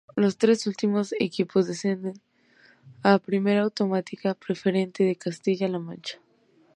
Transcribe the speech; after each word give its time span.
Los 0.15 0.39
tres 0.39 0.65
últimos 0.65 1.13
equipos 1.19 1.67
descienden 1.67 2.15
a 3.03 3.11
Primera 3.19 3.61
Autonómica 3.61 4.33
Preferente 4.33 5.03
de 5.03 5.15
Castilla-La 5.15 5.77
Mancha. 5.77 6.19